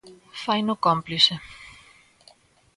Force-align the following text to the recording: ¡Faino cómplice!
¡Faino 0.43 0.73
cómplice! 0.85 1.33